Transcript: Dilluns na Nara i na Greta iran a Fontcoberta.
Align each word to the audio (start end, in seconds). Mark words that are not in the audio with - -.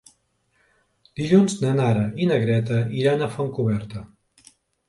Dilluns 1.19 1.57
na 1.65 1.75
Nara 1.81 2.07
i 2.25 2.31
na 2.31 2.39
Greta 2.47 2.81
iran 3.03 3.25
a 3.27 3.31
Fontcoberta. 3.37 4.07